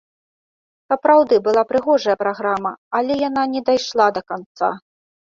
Сапраўды, 0.91 1.35
была 1.47 1.63
прыгожая 1.73 2.15
праграма, 2.23 2.71
але 2.99 3.17
яна 3.27 3.43
не 3.53 3.61
дайшла 3.69 4.07
да 4.15 4.21
канца. 4.33 4.71